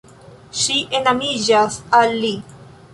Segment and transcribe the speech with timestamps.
[0.61, 2.35] Ŝi enamiĝas al li.